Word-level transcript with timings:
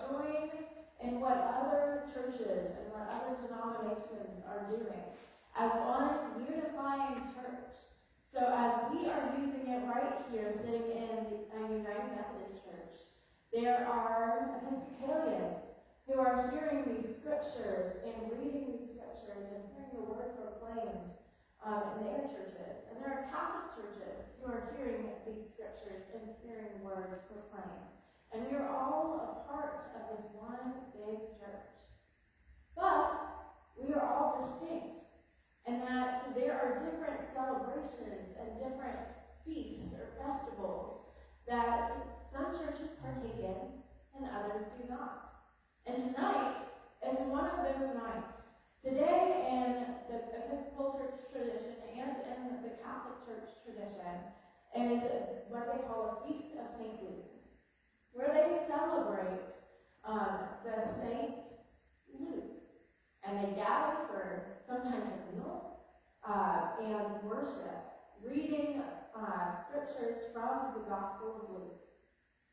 join 0.00 0.48
in 1.02 1.20
what 1.20 1.36
other 1.36 2.04
churches 2.14 2.72
and 2.78 2.86
what 2.94 3.08
other 3.10 3.36
denominations 3.44 4.40
are 4.48 4.64
doing 4.70 5.02
as 5.56 5.70
one 5.84 6.40
unifying 6.48 7.28
church. 7.36 7.76
So 8.24 8.40
as 8.40 8.72
we 8.88 9.10
are 9.12 9.36
using 9.36 9.68
it 9.68 9.84
right 9.84 10.16
here, 10.32 10.56
sitting 10.56 10.88
in 10.88 11.44
a 11.52 11.60
United 11.68 12.16
Methodist 12.16 12.64
Church, 12.64 12.96
there 13.52 13.84
are 13.84 14.56
Episcopalians 14.64 15.60
who 16.08 16.16
are 16.18 16.48
hearing 16.48 16.88
these 16.88 17.12
scriptures 17.20 18.00
and 18.00 18.32
reading 18.32 18.72
these 18.72 18.96
scriptures 18.96 19.44
and 19.52 19.60
hearing 19.76 19.92
the 19.92 20.08
word 20.08 20.32
proclaimed 20.40 21.12
um, 21.60 22.00
in 22.00 22.08
their 22.08 22.24
churches. 22.32 22.88
And 22.88 23.04
there 23.04 23.12
are 23.12 23.28
Catholic 23.28 23.76
churches 23.76 24.24
who 24.40 24.48
are 24.48 24.72
hearing 24.72 25.04
these 25.28 25.52
scriptures 25.52 26.08
and 26.16 26.32
hearing 26.40 26.80
words 26.80 27.20
proclaimed. 27.28 27.91
And 28.32 28.48
we 28.48 28.56
are 28.56 28.68
all 28.68 29.44
a 29.44 29.52
part 29.52 29.92
of 29.92 30.16
this 30.16 30.24
one 30.32 30.88
big 30.96 31.20
church. 31.36 31.68
But 32.74 33.12
we 33.76 33.92
are 33.92 34.00
all 34.00 34.40
distinct 34.40 35.04
and 35.66 35.82
that 35.82 36.34
there 36.34 36.56
are 36.56 36.80
different 36.80 37.28
celebrations 37.34 38.32
and 38.40 38.56
different 38.56 39.12
feasts 39.44 39.92
or 39.92 40.16
festivals 40.16 41.12
that 41.46 41.92
some 42.32 42.56
churches 42.56 42.96
partake 43.04 43.44
in 43.44 43.84
and 44.16 44.24
others 44.32 44.64
do 44.80 44.88
not. 44.88 45.44
And 45.86 45.96
tonight 46.00 46.56
is 47.04 47.18
one 47.28 47.46
of 47.46 47.60
those 47.68 47.94
nights. 47.94 48.32
Today, 48.82 49.44
in 49.46 49.92
the 50.08 50.18
Episcopal 50.40 50.96
Church 50.96 51.20
tradition 51.30 51.76
and 52.00 52.16
in 52.26 52.62
the 52.64 52.80
Catholic 52.82 53.20
Church 53.28 53.50
tradition, 53.62 54.24
is 54.74 55.44
what 55.50 55.68
they 55.68 55.86
call 55.86 56.16
a 56.16 56.26
Feast 56.26 56.56
of 56.58 56.66
St. 56.66 56.96
Luke, 57.02 57.21
where 58.12 58.32
they 58.32 58.66
celebrate 58.66 59.52
um, 60.04 60.38
the 60.64 60.92
Saint 61.00 61.34
Luke. 62.12 62.60
And 63.24 63.38
they 63.38 63.56
gather 63.56 63.96
for 64.08 64.42
sometimes 64.66 65.08
a 65.08 65.36
meal 65.36 65.78
uh, 66.28 66.70
and 66.82 67.22
worship, 67.24 67.82
reading 68.22 68.82
uh, 69.16 69.52
scriptures 69.52 70.18
from 70.32 70.74
the 70.74 70.88
Gospel 70.88 71.42
of 71.42 71.50
Luke. 71.50 71.78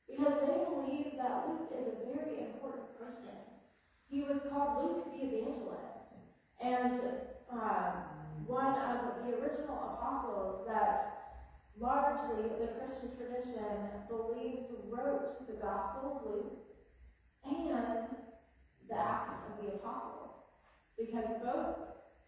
Because 0.07 0.39
they 0.41 0.65
believe 0.65 1.13
that 1.17 1.45
Luke 1.47 1.69
is 1.71 1.87
a 1.87 2.13
very 2.13 2.39
important 2.39 2.97
person. 2.97 3.35
He 4.09 4.23
was 4.23 4.39
called 4.49 4.83
Luke 4.83 5.05
the 5.11 5.25
Evangelist. 5.25 5.85
And 6.61 7.01
uh, 7.51 7.91
one 8.47 8.73
of 8.73 9.23
the 9.23 9.37
original 9.37 9.97
apostles 9.97 10.65
that 10.67 11.18
largely 11.79 12.43
the 12.59 12.67
Christian 12.77 13.11
tradition 13.17 13.63
believes 14.07 14.67
wrote 14.89 15.47
the 15.47 15.53
Gospel 15.53 16.21
of 16.25 16.31
Luke 16.31 16.59
and 17.45 18.07
the 18.89 18.97
Acts 18.97 19.33
of 19.47 19.65
the 19.65 19.73
Apostles 19.75 20.31
because 20.97 21.25
both 21.43 21.77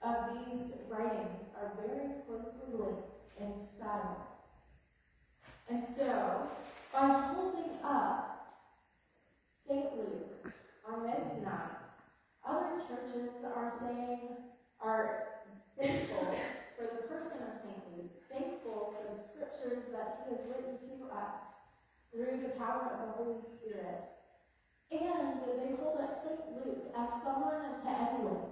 of 0.03 0.15
these 0.33 0.71
writings 0.89 1.43
are 1.59 1.73
very 1.85 2.21
closely 2.25 2.71
linked 2.71 3.11
in 3.39 3.53
style. 3.75 4.27
And 5.69 5.83
so, 5.97 6.47
by 6.93 7.33
holding 7.33 7.71
up 7.83 8.57
St. 9.67 9.85
Luke 9.97 10.53
on 10.89 11.03
this 11.03 11.43
night, 11.43 11.77
other 12.47 12.81
churches 12.87 13.29
are 13.55 13.73
saying, 13.79 14.19
are 14.81 15.27
thankful 15.79 16.35
for 16.75 16.83
the 16.83 17.07
person 17.07 17.37
of 17.47 17.53
St. 17.63 17.81
Luke, 17.95 18.11
thankful 18.29 18.93
for 18.93 19.03
the 19.13 19.21
scriptures 19.21 19.83
that 19.93 20.09
he 20.19 20.20
has 20.31 20.39
written 20.47 20.79
to 20.87 21.11
us 21.11 21.35
through 22.11 22.39
the 22.41 22.55
power 22.55 22.87
of 22.95 22.99
the 23.07 23.11
Holy 23.19 23.39
Spirit. 23.59 24.07
And 24.91 25.43
they 25.43 25.75
hold 25.75 25.99
up 25.99 26.23
St. 26.23 26.39
Luke 26.55 26.91
as 26.95 27.07
someone 27.23 27.83
to 27.83 27.89
emulate 27.89 28.51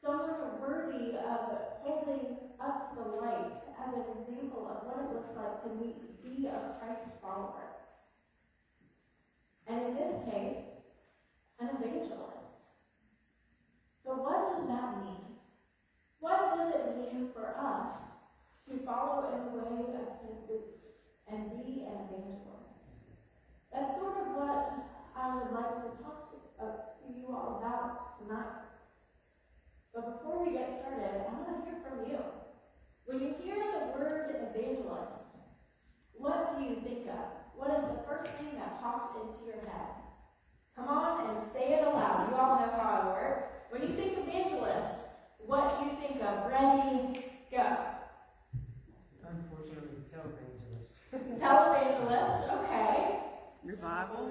someone 0.00 0.60
worthy 0.60 1.16
of 1.16 1.40
holding 1.84 2.36
up 2.60 2.88
to 2.92 3.02
the 3.02 3.08
light 3.20 3.52
as 3.76 3.92
an 3.94 4.04
example 4.16 4.64
of 4.68 4.86
what 4.88 4.96
it 5.04 5.12
looks 5.12 5.32
like 5.36 5.62
to 5.64 5.68
be 6.24 6.46
a 6.46 6.76
Christ 6.80 7.04
follower. 7.20 7.68
And 9.66 9.86
in 9.88 9.94
this 9.96 10.14
case, 10.24 10.64
an 11.60 11.68
evangelist. 11.76 12.16
But 14.04 14.18
what 14.24 14.56
does 14.56 14.68
that 14.68 15.04
mean? 15.04 15.36
What 16.20 16.56
does 16.56 16.74
it 16.74 16.96
mean 16.96 17.28
for 17.34 17.54
us 17.56 18.00
to 18.68 18.78
follow 18.84 19.28
in 19.36 19.52
the 19.52 19.58
way 19.60 19.84
of 20.00 20.08
St. 20.24 20.48
Luke 20.48 20.80
and 21.30 21.50
be 21.62 21.84
an 21.84 22.08
evangelist? 22.08 22.48
That's 23.72 23.94
sort 24.00 24.16
of 24.16 24.26
what 24.34 24.72
I 25.14 25.34
would 25.36 25.52
like 25.52 25.76
to 25.84 26.02
talk 26.02 26.32
to, 26.32 26.64
uh, 26.64 26.66
to 27.04 27.12
you 27.14 27.26
all 27.28 27.58
about 27.62 28.18
tonight. 28.18 28.64
But 29.94 30.18
before 30.18 30.44
we 30.46 30.52
get 30.52 30.80
started, 30.80 31.26
I 31.28 31.32
want 31.34 31.46
to 31.50 31.70
hear 31.70 31.78
from 31.86 32.10
you. 32.10 32.18
When 33.06 33.20
you 33.20 33.34
hear 33.42 33.56
the 33.58 33.98
word 33.98 34.30
evangelist, 34.34 35.12
what 36.14 36.56
do 36.58 36.64
you 36.64 36.76
think 36.82 37.08
of? 37.08 37.26
What 37.56 37.70
is 37.70 37.84
the 37.90 38.02
first 38.08 38.30
thing 38.38 38.54
that 38.56 38.80
pops 38.80 39.14
into 39.16 39.44
your 39.46 39.60
head? 39.68 39.94
Come 40.76 40.88
on 40.88 41.36
and 41.36 41.52
say 41.52 41.74
it 41.74 41.86
aloud. 41.86 42.30
You 42.30 42.36
all 42.36 42.56
know 42.60 42.72
how 42.72 43.02
I 43.02 43.06
work. 43.08 43.70
When 43.70 43.82
you 43.82 43.88
think 43.96 44.18
evangelist, 44.18 44.94
what 45.44 45.78
do 45.78 45.86
you 45.86 45.92
think 46.00 46.22
of? 46.22 46.50
Ready, 46.50 47.24
go. 47.50 47.76
Unfortunately, 49.26 50.02
televangelist. 50.12 51.40
Televangelist, 51.40 52.64
okay. 52.64 53.18
Revival, 53.64 54.30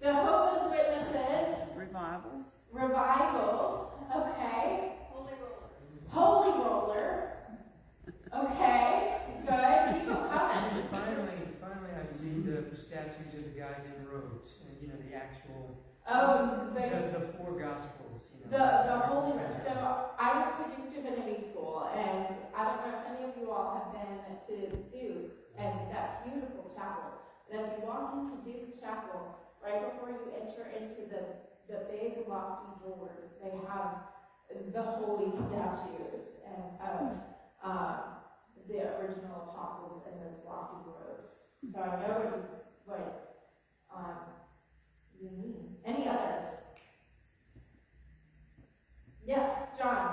Jehovah's 0.00 0.70
Witnesses, 0.70 1.56
revivals, 1.76 2.46
revivals, 2.72 3.90
okay. 4.14 4.92
Holy 5.10 5.32
roller. 5.42 5.68
Holy 6.08 6.52
roller, 6.64 7.32
okay. 8.34 9.14
Good. 9.46 9.94
Keep 9.98 10.06
them 10.06 10.28
coming. 10.28 10.78
And 10.78 10.90
finally, 10.90 11.40
finally, 11.60 11.90
I 11.96 12.06
see 12.06 12.40
the 12.44 12.76
statues 12.76 13.34
of 13.34 13.44
the 13.52 13.58
guys 13.60 13.82
in 13.84 14.06
robes, 14.06 14.54
and 14.64 14.76
you 14.80 14.88
know 14.88 14.98
the 15.08 15.14
actual, 15.16 15.76
Oh, 16.10 16.70
the 16.74 16.80
the, 16.80 17.18
the 17.20 17.32
four 17.36 17.52
gospels. 17.58 18.28
You 18.32 18.50
The, 18.50 18.56
know, 18.58 18.84
the 18.88 18.98
holiness. 19.12 19.60
So 19.66 19.72
I 20.18 20.40
went 20.40 20.56
to 20.56 20.64
Duke 20.76 20.94
Divinity 21.04 21.44
School, 21.50 21.90
and 21.94 22.34
I 22.56 22.64
don't 22.64 22.80
know 22.80 22.96
if 22.96 23.04
any 23.12 23.24
of 23.28 23.36
you 23.40 23.50
all 23.50 23.76
have 23.76 23.92
been 23.92 24.16
to 24.48 24.76
Duke 24.88 25.32
and 25.58 25.74
that 25.92 26.24
beautiful 26.24 26.64
chapel. 26.74 27.12
And 27.52 27.60
as 27.60 27.72
you 27.76 27.77
walk 27.88 28.12
into 28.12 28.36
Duke 28.44 28.78
Chapel, 28.80 29.40
right 29.64 29.96
before 29.96 30.10
you 30.10 30.28
enter 30.36 30.64
into 30.76 31.08
the, 31.08 31.24
the 31.72 31.80
big 31.88 32.28
lofty 32.28 32.76
doors, 32.84 33.24
they 33.42 33.56
have 33.66 33.96
the 34.74 34.82
holy 34.82 35.32
statues 35.48 36.36
and 36.44 36.68
of 36.84 37.08
um, 37.64 38.12
the 38.68 38.94
original 39.00 39.48
apostles 39.48 40.04
in 40.06 40.20
those 40.20 40.44
lofty 40.46 40.84
robes. 40.84 41.28
So 41.72 41.80
I 41.80 41.96
know 41.96 42.14
what, 42.18 42.32
you- 42.36 42.44
what 42.84 43.20
um, 43.94 44.20
you 45.18 45.30
mean. 45.30 45.72
Any 45.86 46.06
others? 46.08 46.44
Yes, 49.24 49.76
John. 49.78 50.12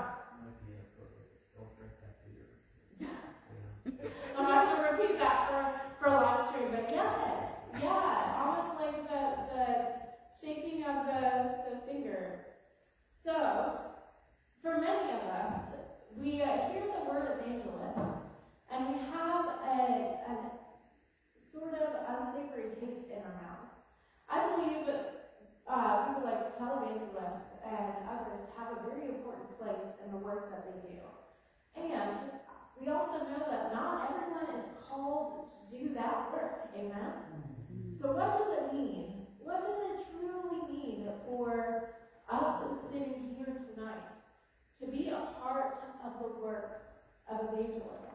away 47.45 47.77
God. 47.77 48.09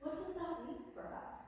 What 0.00 0.26
does 0.26 0.36
that 0.36 0.66
mean 0.68 0.84
for 0.92 1.08
us? 1.08 1.40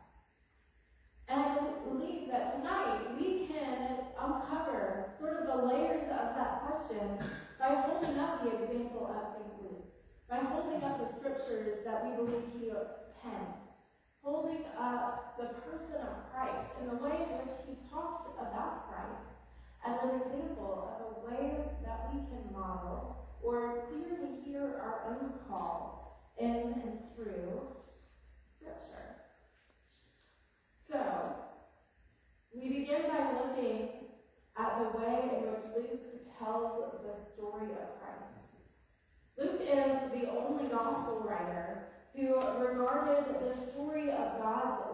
And 1.29 1.41
I 1.41 1.59
believe 1.85 2.29
that 2.31 2.57
tonight 2.57 3.21
we 3.21 3.47
can 3.47 3.99
uncover 4.17 5.13
sort 5.21 5.41
of 5.41 5.47
the 5.47 5.67
layers 5.67 6.09
of 6.09 6.33
that 6.37 6.65
question 6.65 7.19
by 7.61 7.85
holding 7.85 8.19
up 8.19 8.43
the 8.43 8.65
example 8.65 9.13
of 9.13 9.37
St. 9.37 9.53
Luke, 9.63 9.93
by 10.31 10.39
holding 10.39 10.83
up 10.85 10.97
the 10.99 11.13
scriptures 11.21 11.85
that 11.85 12.05
we 12.05 12.17
believe 12.17 12.45
he 12.59 12.71
penned, 13.21 13.69
holding 14.23 14.65
up 14.79 15.37
the 15.37 15.53
person 15.69 16.01
of 16.01 16.33
Christ 16.33 16.73
and 16.81 16.91
the 16.91 17.03
way 17.05 17.13
in 17.13 17.45
which 17.45 17.57
he 17.69 17.77
talked 17.93 18.33
about 18.41 18.89
Christ 18.89 19.29
as 19.85 19.97
an 20.03 20.21
example 20.23 20.97
of 20.97 21.13
a 21.13 21.29
way 21.29 21.68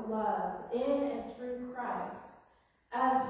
Love 0.08 0.52
in 0.74 1.10
and 1.10 1.36
through 1.36 1.72
Christ 1.74 2.16
as 2.92 3.22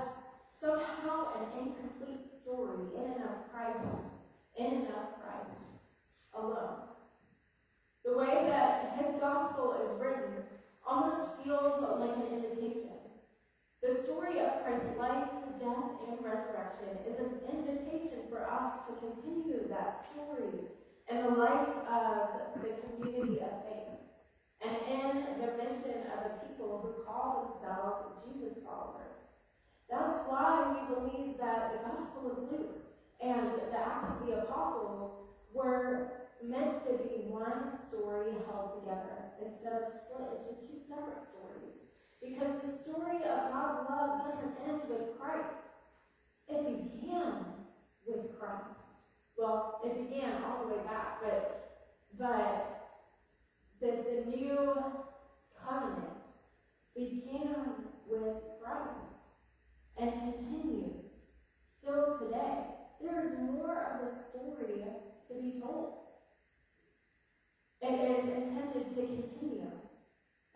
somehow 0.60 1.28
an 1.38 1.46
incomplete 1.60 2.26
story 2.42 2.88
in 2.96 3.12
and 3.12 3.22
of 3.24 3.52
Christ, 3.52 3.86
in 4.58 4.66
and 4.66 4.88
of 4.88 5.20
Christ 5.22 5.54
alone. 6.36 6.80
The 8.04 8.16
way 8.16 8.46
that 8.48 8.98
his 8.98 9.20
gospel 9.20 9.74
is 9.84 10.00
written 10.00 10.44
almost 10.86 11.42
feels 11.42 11.80
like 11.98 12.16
an 12.16 12.34
invitation. 12.34 12.98
The 13.82 14.02
story 14.04 14.40
of 14.40 14.64
Christ's 14.64 14.98
life, 14.98 15.28
death, 15.60 15.90
and 16.08 16.24
resurrection 16.24 16.98
is 17.08 17.18
an 17.18 17.40
invitation 17.52 18.26
for 18.30 18.50
us 18.50 18.72
to 18.88 18.94
continue 18.98 19.68
that 19.68 20.06
story 20.10 20.68
in 21.10 21.22
the 21.22 21.30
life 21.30 21.68
of 21.88 22.62
the 22.62 22.70
community 22.82 23.40
of 23.40 23.63
and 24.64 25.18
in 25.18 25.40
the 25.40 25.52
mission 25.60 26.08
of 26.16 26.24
the 26.24 26.46
people 26.46 26.80
who 26.80 27.04
call 27.04 27.44
themselves 27.44 28.24
Jesus 28.24 28.58
followers. 28.64 29.20
That's 29.90 30.24
why 30.26 30.72
we 30.72 30.94
believe 30.94 31.38
that 31.38 31.72
the 31.72 31.88
Gospel 31.90 32.32
of 32.32 32.38
Luke 32.50 32.82
and 33.20 33.52
the 33.52 33.78
Acts 33.78 34.08
of 34.20 34.26
the 34.26 34.40
Apostles 34.40 35.12
were 35.52 36.10
meant 36.42 36.84
to 36.86 36.92
be 37.04 37.28
one 37.28 37.70
story 37.88 38.32
held 38.48 38.80
together 38.80 39.36
instead 39.44 39.72
of 39.72 39.92
split 39.92 40.48
into 40.48 40.60
two 40.66 40.80
separate 40.88 41.24
stories. 41.28 41.76
Because 42.20 42.56
the 42.64 42.72
story 42.82 43.20
of 43.24 43.52
God's 43.52 43.88
love 43.88 44.24
doesn't 44.24 44.56
end 44.68 44.80
with 44.88 45.20
Christ. 45.20 45.60
It 46.48 46.64
began 46.64 47.44
with 48.06 48.38
Christ. 48.38 48.80
Well, 49.36 49.80
it 49.84 50.08
began 50.08 50.42
all 50.44 50.64
the 50.64 50.74
way 50.74 50.82
back, 50.84 51.20
but 51.22 51.60
but 52.16 52.73
this 53.84 54.06
new 54.26 54.72
covenant 55.62 56.24
began 56.96 57.84
with 58.08 58.36
Christ 58.58 59.12
and 59.98 60.10
continues 60.10 61.04
still 61.78 62.16
today. 62.18 62.64
There 62.98 63.26
is 63.26 63.38
more 63.40 63.76
of 63.92 64.08
the 64.08 64.16
story 64.16 64.84
to 65.28 65.34
be 65.34 65.60
told. 65.60 65.96
It 67.82 67.92
is 67.92 68.24
intended 68.24 68.88
to 68.96 69.02
continue. 69.02 69.70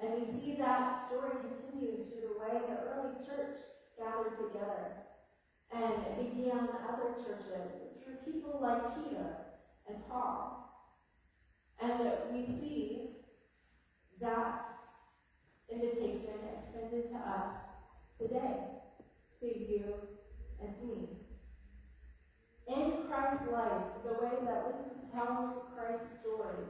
And 0.00 0.14
we 0.14 0.24
see 0.40 0.56
that 0.58 1.06
story 1.08 1.32
continue 1.32 2.06
through 2.08 2.32
the 2.32 2.38
way 2.40 2.62
the 2.66 2.78
early 2.80 3.26
church 3.26 3.58
gathered 3.98 4.38
together 4.38 5.04
and 5.70 6.16
began 6.16 6.70
other 6.88 7.12
churches 7.22 7.72
through 8.02 8.32
people 8.32 8.58
like 8.62 9.04
Peter 9.04 9.36
and 9.86 9.98
Paul. 10.08 10.54
And 11.80 12.00
we 12.32 12.46
see 12.46 13.17
that 14.20 14.64
invitation 15.70 16.34
extended 16.56 17.10
to 17.10 17.16
us 17.16 17.54
today, 18.18 18.56
to 19.40 19.46
you 19.46 19.94
and 20.60 20.74
to 20.80 20.86
me. 20.86 21.08
In 22.66 23.08
Christ's 23.08 23.48
life, 23.50 23.84
the 24.04 24.12
way 24.24 24.32
that 24.44 24.66
Luke 24.66 25.12
tell 25.12 25.70
Christ's 25.74 26.20
story, 26.20 26.66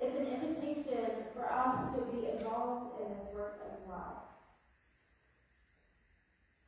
is 0.00 0.14
an 0.14 0.26
invitation 0.26 1.28
for 1.34 1.50
us 1.50 1.94
to 1.94 2.00
be 2.12 2.28
involved 2.28 3.00
in 3.02 3.14
his 3.14 3.24
work 3.34 3.60
as 3.70 3.78
well. 3.86 4.28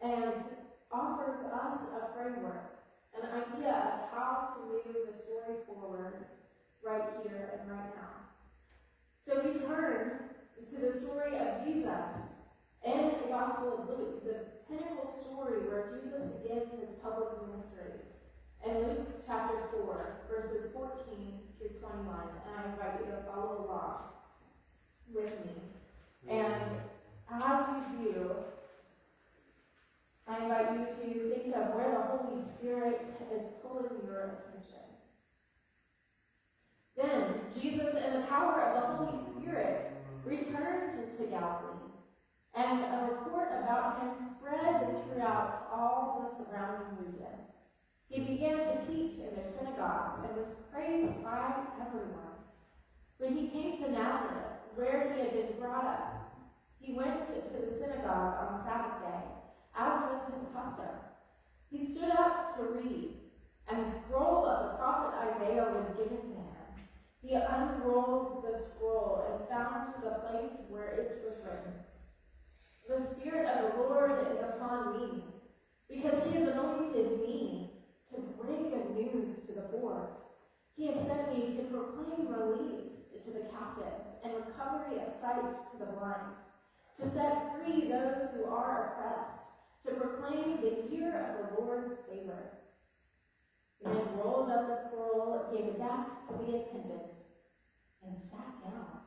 And 0.03 0.45
offers 0.91 1.45
us 1.47 1.81
a 1.97 2.15
framework, 2.15 2.73
an 3.15 3.29
idea 3.29 3.71
of 3.73 4.17
how 4.17 4.55
to 4.55 4.69
move 4.69 5.07
the 5.07 5.17
story 5.17 5.57
forward 5.67 6.27
right 6.85 7.03
here 7.23 7.59
and 7.59 7.71
right 7.71 7.95
now. 7.97 8.22
So 9.25 9.41
we 9.45 9.61
turn 9.61 10.19
to 10.69 10.77
the 10.81 10.99
story 10.99 11.39
of 11.39 11.65
Jesus 11.65 12.11
in 12.85 13.13
the 13.23 13.29
Gospel 13.29 13.79
of 13.79 13.89
Luke, 13.89 14.25
the 14.25 14.47
pinnacle 14.69 15.07
story 15.07 15.61
where 15.69 15.95
Jesus 15.95 16.27
begins 16.43 16.73
his 16.73 16.91
public 17.01 17.29
ministry. 17.47 18.03
In 18.67 18.75
Luke 18.89 19.23
chapter 19.25 19.59
4, 19.71 20.23
verses 20.29 20.73
14 20.73 21.39
through 21.59 21.79
21, 21.79 22.05
and 22.05 22.55
I 22.59 22.73
invite 22.73 22.99
you 22.99 23.13
to 23.13 23.23
follow 23.31 23.65
along 23.65 24.11
with 25.15 25.31
me. 25.45 25.55
And 26.29 26.81
as 27.31 27.67
you 28.01 28.13
do, 28.13 28.31
I 30.27 30.43
invite 30.43 30.73
you 30.73 30.87
to 30.87 31.35
think 31.35 31.55
of 31.55 31.75
where 31.75 31.93
the 31.93 32.03
Holy 32.17 32.43
Spirit 32.57 33.07
is 33.33 33.43
pulling 33.63 34.05
your 34.05 34.35
attention. 34.35 34.83
Then 36.97 37.42
power 38.33 38.73
of 38.73 38.73
the 38.81 39.05
Holy 39.05 39.21
Spirit, 39.29 39.93
returned 40.25 41.13
to 41.19 41.25
Galilee, 41.25 41.93
and 42.55 42.81
a 42.81 43.13
report 43.13 43.49
about 43.61 44.01
him 44.01 44.11
spread 44.33 45.05
throughout 45.05 45.69
all 45.71 46.25
the 46.25 46.37
surrounding 46.37 46.97
region. 46.97 47.37
He 48.09 48.21
began 48.21 48.57
to 48.57 48.87
teach 48.87 49.21
in 49.21 49.37
their 49.37 49.53
synagogues 49.53 50.25
and 50.25 50.37
was 50.37 50.57
praised 50.73 51.23
by 51.23 51.53
everyone. 51.81 52.41
When 53.19 53.37
he 53.37 53.49
came 53.49 53.85
to 53.85 53.93
Nazareth, 53.93 54.65
where 54.77 55.13
he 55.13 55.21
had 55.21 55.33
been 55.33 55.61
brought 55.61 55.85
up, 55.85 56.33
he 56.81 56.95
went 56.95 57.29
to 57.29 57.59
the 57.61 57.77
synagogue 57.79 58.35
on 58.41 58.57
the 58.57 58.65
Sabbath 58.65 59.03
day, 59.03 59.25
as 59.77 60.09
was 60.09 60.23
his 60.33 60.49
custom. 60.55 60.97
He 61.71 61.93
stood 61.93 62.11
up 62.11 62.57
to 62.57 62.63
read, 62.81 63.11
and 63.69 63.85
the 63.85 63.99
scroll 64.01 64.47
of 64.47 64.73
the 64.73 64.79
prophet 64.79 65.13
Isaiah 65.21 65.69
was 65.69 65.97
given 65.99 66.17
to 66.17 66.27
him. 66.27 66.32
He 67.33 67.39
unrolled 67.39 68.45
the 68.45 68.53
scroll 68.53 69.25
and 69.25 69.49
found 69.49 69.95
the 70.05 70.21
place 70.21 70.53
where 70.69 70.89
it 71.01 71.25
was 71.25 71.39
written. 71.41 71.81
The 72.87 73.17
Spirit 73.17 73.49
of 73.49 73.73
the 73.73 73.83
Lord 73.85 74.13
is 74.31 74.39
upon 74.39 75.01
me, 75.01 75.25
because 75.89 76.23
he 76.27 76.37
has 76.37 76.49
anointed 76.49 77.21
me 77.21 77.71
to 78.11 78.21
bring 78.39 78.69
good 78.69 78.95
news 78.95 79.37
to 79.47 79.55
the 79.55 79.63
poor. 79.63 80.11
He 80.77 80.89
has 80.89 81.07
sent 81.07 81.33
me 81.33 81.57
to 81.57 81.63
proclaim 81.73 82.29
release 82.29 83.01
to 83.25 83.31
the 83.31 83.49
captives 83.49 84.13
and 84.23 84.35
recovery 84.35 85.01
of 85.01 85.19
sight 85.19 85.57
to 85.73 85.79
the 85.79 85.91
blind, 85.91 86.37
to 87.01 87.11
set 87.15 87.57
free 87.57 87.89
those 87.89 88.29
who 88.35 88.45
are 88.45 88.93
oppressed, 88.93 89.41
to 89.87 89.95
proclaim 89.95 90.61
the 90.61 90.95
year 90.95 91.17
of 91.17 91.49
the 91.49 91.63
Lord's 91.63 91.95
favor. 92.07 92.59
The 93.83 93.89
man 93.89 94.19
rolled 94.19 94.51
up 94.51 94.69
the 94.69 94.87
scroll, 94.87 95.49
gave 95.51 95.65
it 95.65 95.79
back 95.79 96.29
to 96.29 96.35
the 96.35 96.59
attendant, 96.59 97.12
and 98.07 98.17
sat 98.31 98.63
down. 98.65 99.01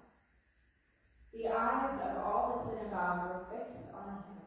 The 1.33 1.47
eyes 1.47 1.99
of 2.01 2.23
all 2.23 2.55
the 2.55 2.71
synagogue 2.71 3.27
were 3.27 3.45
fixed 3.51 3.91
on 3.93 4.23
him. 4.23 4.45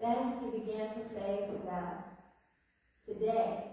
Then 0.00 0.40
he 0.40 0.58
began 0.60 0.88
to 0.94 1.08
say 1.14 1.46
to 1.46 1.64
them, 1.64 1.94
Today, 3.06 3.64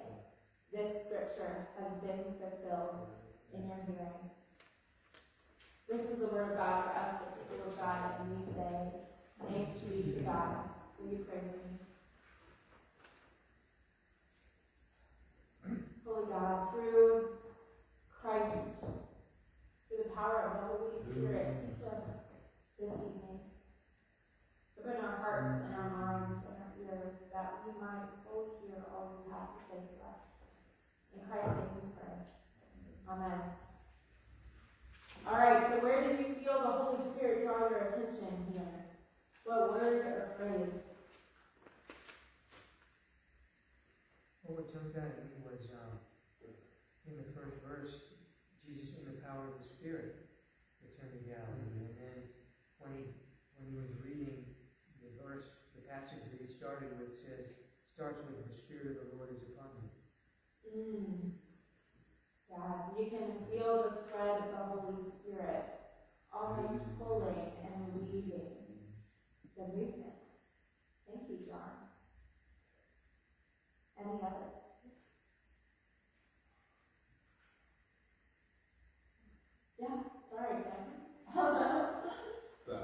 this 0.71 1.05
scripture 1.05 1.67
has 1.79 1.91
been 2.01 2.35
fulfilled 2.39 3.07
in 3.53 3.67
your 3.67 3.77
hearing. 3.87 4.29
This 5.89 6.01
is 6.01 6.19
the 6.19 6.27
word 6.27 6.51
of 6.51 6.57
God 6.57 6.83
for 6.83 6.99
us, 6.99 7.21
the 7.37 7.55
people 7.55 7.71
of 7.71 7.77
God, 7.77 8.19
and 8.19 8.37
we 8.37 8.53
say, 8.53 8.91
Thanks 9.49 9.79
be 9.79 10.11
to 10.11 10.19
God. 10.21 10.69
Will 10.99 11.11
you 11.11 11.25
pray 11.25 11.39
with 11.41 11.63
me? 11.63 11.77
Holy 16.05 16.25
God, 16.29 16.71
through 16.71 17.36
power 20.17 20.49
of 20.49 20.53
the 20.57 20.65
Holy 20.65 20.97
mm-hmm. 20.97 21.13
Spirit, 21.13 21.45
teach 21.61 21.85
us 21.85 22.01
this 22.81 22.89
evening. 22.97 23.37
Open 24.81 24.97
our 24.97 25.21
hearts 25.21 25.61
and 25.61 25.77
our 25.77 25.93
minds 25.93 26.41
and 26.41 26.57
our 26.57 26.73
ears 26.81 27.13
that 27.29 27.61
we 27.61 27.77
might 27.77 28.09
fully 28.25 28.49
hear 28.65 28.81
all 28.89 29.21
you 29.21 29.29
have 29.29 29.53
to 29.53 29.61
say 29.69 29.77
to 29.77 29.97
us. 30.09 30.25
In 31.13 31.21
Christ's 31.29 31.53
name 31.53 31.69
we 31.77 31.93
pray. 32.01 32.17
Amen. 33.05 33.53
All 35.29 35.37
right, 35.37 35.69
so 35.69 35.85
where 35.85 36.01
did 36.01 36.17
you 36.17 36.33
feel 36.41 36.65
the 36.65 36.73
Holy 36.81 36.97
Spirit 37.13 37.45
draw 37.45 37.69
your 37.69 37.93
attention 37.93 38.49
here? 38.49 38.89
What 39.45 39.77
word 39.77 40.01
or 40.01 40.33
phrase? 40.33 40.81
Well, 44.41 44.57
what 44.57 44.73
jumped 44.73 44.97
out 44.97 45.13
at 45.13 45.29
me 45.29 45.45
was, 45.45 45.69
um, 45.77 46.01
in 47.05 47.17
the 47.17 47.27
first 47.37 47.61
verse, 47.61 48.17
Jesus 48.67 48.99
in 48.99 49.07
the 49.07 49.23
power 49.23 49.47
of 49.47 49.63
the 49.63 49.67
Spirit 49.67 50.27
returned 50.83 51.15
to 51.15 51.23
Galilee. 51.23 51.87
And 51.87 51.95
then 51.95 52.17
when 52.83 52.91
he, 52.99 53.03
when 53.55 53.63
he 53.71 53.75
was 53.79 53.87
reading 54.03 54.43
the 54.99 55.07
verse, 55.15 55.47
the 55.71 55.87
passage 55.87 56.19
that 56.27 56.43
he 56.43 56.51
started 56.51 56.91
with 56.99 57.15
says, 57.15 57.55
starts 57.95 58.19
with, 58.27 58.43
the 58.43 58.59
Spirit 58.59 58.99
of 58.99 59.07
the 59.07 59.15
Lord 59.15 59.31
is 59.31 59.39
upon 59.47 59.71
me. 59.79 59.87
Mm. 60.67 61.15
Yeah, 62.51 62.91
you 62.99 63.07
can 63.07 63.47
feel 63.67 63.83
the 63.83 64.09
thread 64.09 64.37
of 64.43 64.51
the 64.51 64.63
Holy 64.63 65.03
Spirit 65.19 65.65
always 66.31 66.79
mm-hmm. 66.79 67.03
pulling 67.03 67.51
and 67.67 67.99
leading 67.99 68.31
the 69.57 69.63
movement. 69.63 70.15
Thank 71.05 71.27
you, 71.27 71.39
John. 71.45 71.91
Any 73.99 74.21
others? 74.23 74.55
Yeah, 79.77 79.99
sorry, 80.31 80.63
Jen. 80.63 81.35
The, 82.67 82.75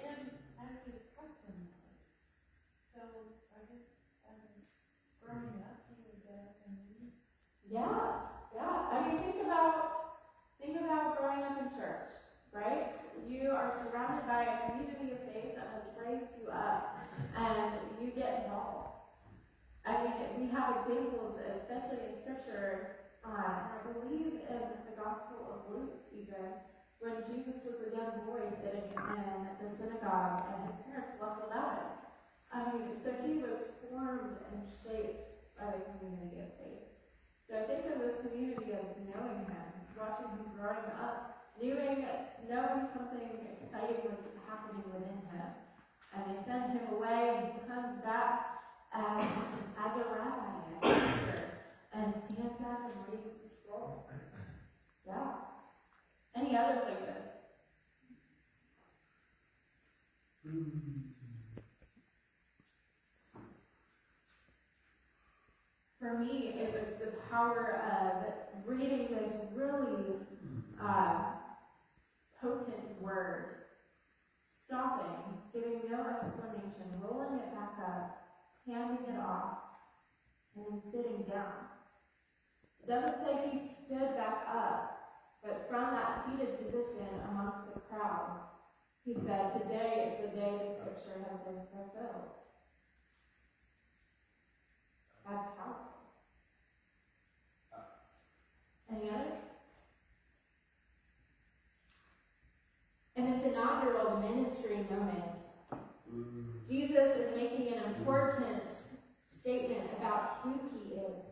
And 0.00 0.32
as 0.56 0.80
his 0.88 1.00
custom 1.12 1.68
was. 1.76 2.00
So 2.88 3.00
I 3.52 3.60
guess, 3.68 3.84
um, 4.24 4.64
growing 5.20 5.60
up, 5.60 5.84
he 5.92 6.00
would 6.08 6.24
get 6.24 6.40
up 6.40 6.56
and 6.64 6.72
read. 6.88 7.12
Yeah, 7.68 8.32
yeah. 8.56 8.88
I 8.96 9.08
mean, 9.08 9.20
think 9.20 9.44
about 9.44 9.94
think 10.64 10.80
about 10.80 11.18
growing 11.18 11.44
up 11.44 11.60
in 11.60 11.68
church, 11.76 12.08
right? 12.52 12.96
You 13.28 13.50
are 13.50 13.68
surrounded 13.84 14.26
by 14.26 14.44
a 14.44 14.70
community 14.70 15.12
of 15.12 15.20
faith 15.28 15.54
that 15.56 15.68
has 15.76 15.84
raised 16.00 16.32
you 16.40 16.48
up, 16.48 16.96
and 17.36 17.72
you 18.00 18.10
get 18.12 18.44
involved. 18.44 18.84
I 19.84 20.00
mean, 20.00 20.16
we 20.40 20.46
have 20.56 20.84
examples, 20.84 21.36
especially 21.44 22.00
in 22.08 22.14
Scripture. 22.24 23.04
Uh, 23.20 23.72
I 23.72 23.78
believe 23.84 24.40
in 24.48 24.62
the 24.88 24.94
Gospel 24.96 25.44
of 25.48 25.60
Luke, 25.68 25.96
even 26.12 26.60
when 27.00 27.20
Jesus 27.28 27.60
was 27.64 27.84
a 27.84 27.92
young 27.92 28.24
boy 28.24 28.40
sitting 28.64 28.88
in 28.96 29.38
the 29.60 29.68
synagogue, 29.76 30.48
and 30.48 30.72
his 30.72 30.78
parents 30.88 31.20
left 31.20 31.44
without 31.44 31.72
him. 31.76 31.92
I 32.48 32.58
mean, 32.72 32.96
so 33.04 33.12
he 33.24 33.44
was 33.44 33.60
formed 33.84 34.40
and 34.52 34.60
shaped 34.80 35.28
by 35.60 35.68
the 35.68 35.84
community 35.96 36.40
of 36.40 36.50
faith. 36.56 36.88
So 37.44 37.60
I 37.60 37.68
think 37.68 37.84
of 37.92 38.00
this 38.00 38.24
community 38.24 38.72
as 38.72 38.88
knowing 39.04 39.44
him, 39.44 39.68
watching 40.00 40.32
him 40.32 40.48
growing 40.56 40.88
up, 40.96 41.44
knowing, 41.60 42.08
knowing 42.48 42.88
something 42.96 43.28
exciting 43.52 44.00
was 44.08 44.36
happening 44.48 44.84
within 44.88 45.20
him. 45.28 45.63
And 46.16 46.22
they 46.30 46.44
send 46.44 46.72
him 46.72 46.94
away 46.96 47.36
and 47.36 47.46
he 47.52 47.68
comes 47.68 48.00
back 48.04 48.60
as, 48.92 49.24
as 49.78 49.96
a 49.96 50.04
rabbi, 50.14 50.54
as 50.82 50.90
a 50.90 50.94
teacher, 50.94 51.44
and 51.92 52.14
stands 52.14 52.60
up 52.62 52.80
and 52.84 52.94
reads 53.12 53.36
the 53.42 53.50
scroll. 53.62 54.08
Yeah. 55.06 55.32
Any 56.36 56.56
other 56.56 56.80
places? 56.80 57.30
For 65.98 66.18
me, 66.18 66.54
it 66.60 66.72
was 66.74 66.98
the 67.00 67.18
power 67.30 67.80
of 67.90 68.66
reading 68.66 69.08
this 69.10 69.32
really 69.54 70.16
uh, 70.80 71.24
potent 72.40 73.00
word, 73.00 73.46
stopping, 74.66 75.13
no 75.94 76.10
explanation, 76.10 76.98
rolling 77.00 77.38
it 77.38 77.54
back 77.54 77.78
up, 77.78 78.26
handing 78.66 79.06
it 79.06 79.18
off, 79.20 79.58
and 80.56 80.66
then 80.66 80.82
sitting 80.90 81.22
down. 81.30 81.70
It 82.82 82.88
doesn't 82.88 83.22
say 83.22 83.50
he 83.50 83.60
stood 83.62 84.16
back 84.16 84.42
up, 84.50 84.98
but 85.42 85.66
from 85.70 85.94
that 85.94 86.24
seated 86.26 86.58
position 86.58 87.06
amongst 87.30 87.74
the 87.74 87.80
crowd, 87.80 88.40
he 89.04 89.14
said, 89.14 89.52
Today 89.52 90.10
is 90.10 90.30
the 90.30 90.36
day 90.36 90.58
the 90.58 90.74
scripture 90.74 91.20
has 91.30 91.40
been 91.46 91.62
fulfilled. 91.70 92.32
That's 95.28 95.48
powerful. 95.56 95.94
Any 98.90 99.10
others? 99.10 99.40
In 103.16 103.30
this 103.30 103.44
inaugural 103.44 104.20
ministry 104.20 104.86
moment, 104.90 105.43
Jesus 106.68 107.14
is 107.16 107.36
making 107.36 107.74
an 107.74 107.82
important 107.96 108.62
statement 109.40 109.90
about 109.98 110.38
who 110.42 110.58
he 110.72 110.94
is 110.94 111.22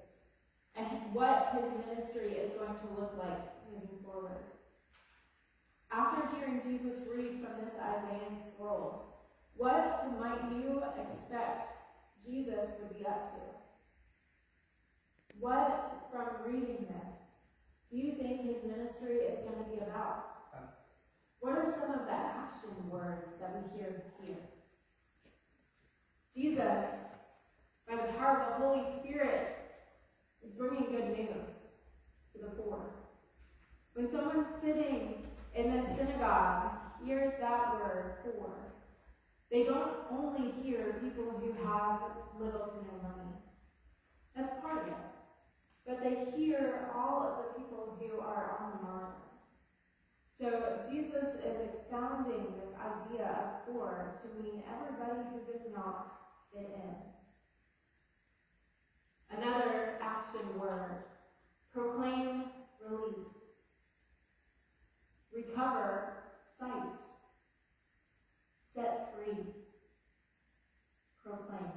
and 0.77 0.87
what 1.15 1.55
his 1.55 1.71
ministry 1.87 2.33
is 2.33 2.53
going 2.53 2.75
to 2.75 3.01
look 3.01 3.15
like 3.19 3.41
moving 3.73 4.05
forward. 4.05 4.45
After 5.91 6.37
hearing 6.37 6.61
Jesus 6.63 7.01
read 7.09 7.41
from 7.41 7.65
this 7.65 7.75
Isaiah 7.81 8.37
scroll, 8.53 9.13
what 9.57 10.21
might 10.21 10.53
you 10.53 10.83
expect 11.01 11.69
Jesus 12.27 12.69
would 12.81 12.99
be 12.99 13.07
up 13.07 13.35
to? 13.35 13.41
What, 15.39 16.09
from 16.13 16.29
reading 16.47 16.87
this, 16.89 17.13
do 17.91 17.97
you 17.97 18.15
think 18.17 18.43
his 18.45 18.63
ministry 18.65 19.17
is 19.17 19.39
going 19.45 19.65
to 19.65 19.71
be 19.71 19.79
about? 19.79 20.29
Uh. 20.55 20.67
What 21.41 21.59
are 21.59 21.75
some 21.79 22.01
of 22.01 22.07
the 22.07 22.13
action 22.13 22.91
words 22.91 23.27
that 23.41 23.55
we 23.55 23.79
hear 23.79 24.05
here? 24.23 24.52
Jesus, 26.35 26.87
by 27.87 27.97
the 27.97 28.13
power 28.15 28.41
of 28.41 28.61
the 28.61 28.67
Holy 28.67 28.85
Spirit, 29.01 29.59
is 30.43 30.53
bringing 30.57 30.91
good 30.91 31.09
news 31.17 31.69
to 32.33 32.41
the 32.41 32.49
poor. 32.63 32.81
When 33.93 34.11
someone 34.11 34.47
sitting 34.63 35.27
in 35.55 35.73
the 35.73 35.83
synagogue 35.97 36.71
hears 37.05 37.35
that 37.41 37.75
word, 37.75 38.15
poor, 38.25 38.55
they 39.51 39.65
don't 39.65 39.93
only 40.11 40.53
hear 40.63 40.99
people 41.03 41.31
who 41.39 41.53
have 41.69 42.01
little 42.41 42.69
to 42.69 42.77
no 42.77 42.97
money. 43.03 43.37
That's 44.35 44.59
part 44.63 44.83
of 44.83 44.89
it. 44.89 44.95
But 45.87 46.03
they 46.03 46.33
hear 46.35 46.89
all 46.97 47.23
of 47.23 47.45
the 47.45 47.61
people 47.61 47.99
who 48.01 48.21
are 48.21 48.57
on 48.59 48.79
the 48.79 48.83
margins. 48.89 49.23
So 50.41 50.91
Jesus 50.91 51.37
is 51.45 51.69
expounding 51.69 52.47
this 52.57 52.73
idea 52.81 53.29
of 53.29 53.67
poor 53.67 54.17
to 54.23 54.43
mean 54.43 54.63
everybody 54.65 55.29
who 55.31 55.53
does 55.53 55.71
not 55.75 56.22
in. 56.55 56.95
Another 59.31 59.99
action 60.01 60.61
word 60.61 61.05
proclaim 61.73 62.45
release, 62.87 63.17
recover 65.35 66.13
sight, 66.59 67.01
set 68.75 69.15
free, 69.15 69.45
proclaim. 71.25 71.73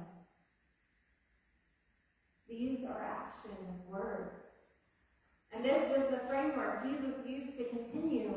These 2.48 2.84
are 2.84 3.02
action 3.02 3.56
words. 3.88 4.30
And 5.52 5.64
this 5.64 5.88
was 5.96 6.08
the 6.10 6.20
framework 6.28 6.84
Jesus 6.84 7.14
used 7.26 7.56
to 7.56 7.64
continue 7.64 8.34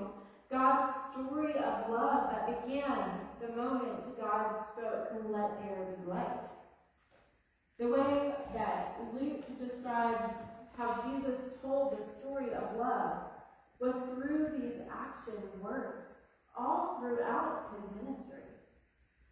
God's 0.49 0.93
story 1.11 1.53
of 1.53 1.89
love 1.89 2.31
that 2.31 2.65
began 2.65 3.28
the 3.41 3.55
moment 3.55 4.19
God 4.19 4.55
spoke, 4.71 5.09
let 5.29 5.61
there 5.61 5.95
be 5.97 6.09
light. 6.09 6.49
The 7.79 7.87
way 7.87 8.33
that 8.53 8.99
Luke 9.13 9.45
describes 9.57 10.33
how 10.77 10.95
Jesus 10.95 11.37
told 11.61 11.97
the 11.97 12.03
story 12.19 12.53
of 12.53 12.77
love 12.77 13.23
was 13.79 13.95
through 14.13 14.49
these 14.57 14.81
action 14.91 15.41
words, 15.61 16.11
all 16.57 16.99
throughout 16.99 17.69
his 17.75 18.01
ministry. 18.01 18.43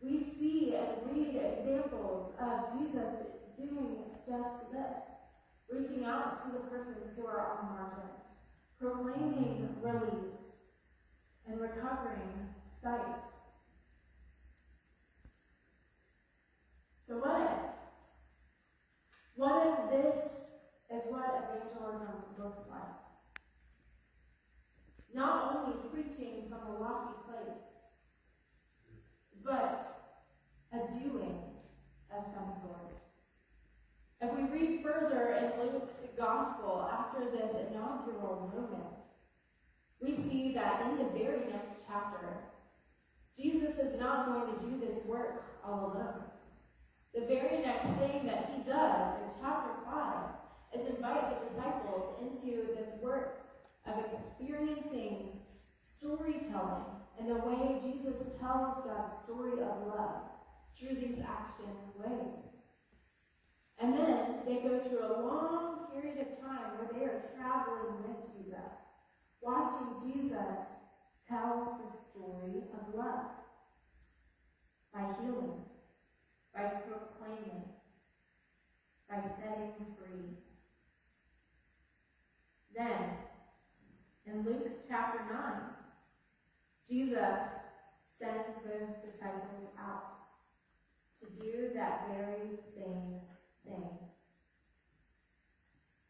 We 0.01 0.33
see 0.39 0.75
and 0.75 1.11
read 1.11 1.35
examples 1.35 2.31
of 2.39 2.79
Jesus 2.79 3.15
doing 3.57 4.05
just 4.25 4.71
this, 4.71 5.03
reaching 5.69 6.05
out 6.05 6.45
to 6.45 6.51
the 6.53 6.63
persons 6.69 7.11
who 7.17 7.25
are 7.25 7.41
on 7.41 7.57
the 7.57 7.73
margins, 7.73 8.23
proclaiming 8.79 9.75
release, 9.81 10.37
and 11.47 11.59
recovering 11.59 12.47
sight. 12.81 13.15
So 17.07 17.15
what 17.15 17.41
if? 17.41 17.57
What 19.35 19.67
if 19.67 19.91
this 19.91 20.25
is 20.91 21.03
what 21.09 21.47
evangelism 21.47 22.17
looks 22.37 22.67
like? 22.69 22.81
Not 25.13 25.55
only 25.55 25.77
preaching 25.89 26.49
from 26.49 26.67
a 26.67 26.79
lofty 26.79 27.15
place, 27.25 27.63
but 29.45 30.19
a 30.73 30.99
doing 30.99 31.39
of 32.11 32.25
some 32.25 32.51
sort. 32.61 32.77
If 34.19 34.35
we 34.35 34.43
read 34.49 34.83
further 34.83 35.29
in 35.29 35.61
Luke's 35.61 35.93
gospel 36.17 36.89
after 36.91 37.29
this 37.31 37.55
inaugural 37.69 38.51
moment, 38.53 38.97
we 40.01 40.17
see 40.29 40.53
that 40.55 40.81
in 40.87 40.97
the 40.97 41.05
very 41.17 41.51
next 41.51 41.85
chapter, 41.87 42.39
Jesus 43.39 43.77
is 43.77 43.97
not 43.97 44.25
going 44.25 44.53
to 44.53 44.65
do 44.65 44.85
this 44.85 45.05
work 45.05 45.43
all 45.63 45.93
alone. 45.93 46.26
The 47.17 47.25
very 47.25 47.65
next 47.65 47.87
thing 47.97 48.27
that 48.27 48.53
he 48.53 48.61
does 48.61 49.17
in 49.25 49.41
chapter 49.41 49.73
5 49.89 50.77
is 50.77 50.85
invite 50.85 51.33
the 51.33 51.49
disciples 51.49 52.13
into 52.21 52.75
this 52.77 52.89
work 53.01 53.41
of 53.87 54.03
experiencing 54.13 55.39
storytelling 55.81 56.85
and 57.17 57.27
the 57.27 57.41
way 57.41 57.81
Jesus 57.81 58.21
tells 58.39 58.85
God's 58.85 59.13
story 59.23 59.53
of 59.53 59.87
love 59.87 60.29
through 60.77 60.97
these 61.01 61.17
action 61.27 61.73
ways. 61.97 62.37
And 63.81 63.97
then 63.97 64.35
they 64.45 64.57
go 64.57 64.79
through 64.87 65.01
a 65.01 65.17
long 65.25 65.87
period 65.91 66.19
of 66.19 66.39
time 66.39 66.77
where 66.77 66.93
they 66.93 67.03
are 67.03 67.31
traveling 67.35 67.97
with 68.05 68.31
Jesus, 68.31 68.77
watching 69.41 70.13
Jesus 70.13 70.53
tell 71.27 71.81
the 71.81 71.97
story 71.97 72.61
of 72.77 72.93
love 72.93 73.25
by 74.93 75.01
healing, 75.19 75.63
by 76.57 76.71
proclaiming, 76.89 77.61
by 79.07 79.21
setting 79.21 79.73
free. 79.95 80.37
Then, 82.75 83.11
in 84.25 84.43
Luke 84.43 84.67
chapter 84.87 85.19
9, 85.31 85.53
Jesus 86.89 87.37
sends 88.17 88.57
those 88.65 88.95
disciples 89.05 89.69
out 89.79 90.17
to 91.21 91.39
do 91.39 91.69
that 91.75 92.07
very 92.09 92.57
same 92.75 93.21
thing. 93.63 93.89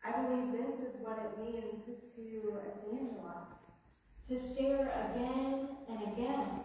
I 0.06 0.22
believe 0.22 0.54
this 0.54 0.80
is 0.80 0.96
what 1.02 1.20
it 1.20 1.44
means 1.44 1.84
to 2.16 2.54
evangelize, 2.88 3.58
to 4.30 4.38
share 4.56 5.12
again 5.12 5.68
and 5.90 6.14
again 6.14 6.62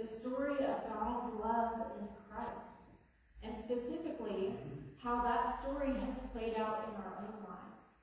the 0.00 0.06
story 0.06 0.64
of 0.64 0.88
God's 0.88 1.34
love 1.40 1.72
and 1.98 2.08
how 5.06 5.22
that 5.22 5.62
story 5.62 5.92
has 6.04 6.18
played 6.32 6.56
out 6.58 6.82
in 6.88 6.96
our 6.98 7.22
own 7.22 7.38
lives. 7.46 7.94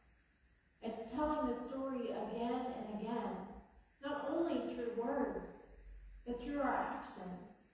It's 0.81 1.13
telling 1.13 1.51
the 1.51 1.67
story 1.67 2.11
again 2.11 2.63
and 2.79 3.01
again, 3.01 3.35
not 4.01 4.29
only 4.31 4.73
through 4.73 5.03
words, 5.03 5.43
but 6.25 6.41
through 6.41 6.61
our 6.61 6.73
actions, 6.73 7.67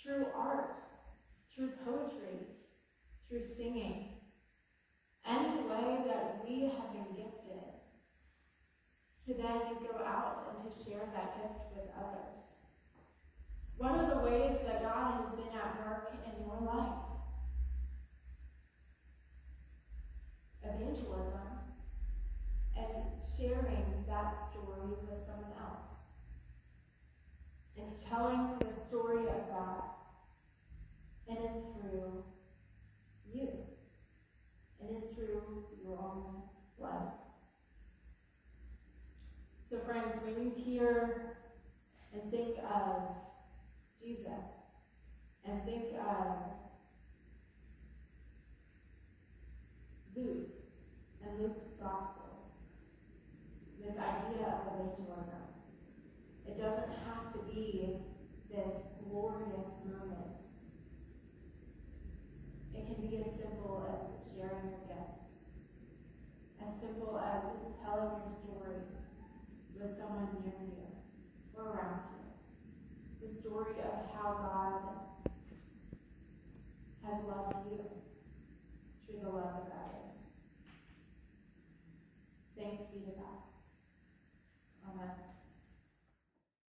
through 0.00 0.26
art, 0.36 0.78
through 1.52 1.72
poetry, 1.84 2.38
through 3.28 3.42
singing, 3.44 4.10
any 5.26 5.62
way 5.62 5.98
that 6.06 6.44
we 6.46 6.60
have 6.60 6.92
been 6.92 7.16
gifted, 7.16 7.66
to 9.26 9.34
then 9.34 9.74
go 9.82 10.04
out 10.04 10.54
and 10.54 10.70
to 10.70 10.84
share 10.84 11.02
that 11.12 11.36
gift 11.36 11.74
with 11.74 11.90
others. 11.98 12.46
One 13.76 13.98
of 13.98 14.08
the 14.10 14.22
ways 14.30 14.58
that 14.64 14.84
God 14.84 15.14
has 15.14 15.34
been 15.34 15.52
at 15.52 15.84
work 15.84 16.14
in 16.24 16.46
your 16.46 16.60
life, 16.62 17.01